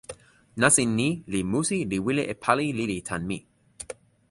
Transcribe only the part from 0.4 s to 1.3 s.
nasin ni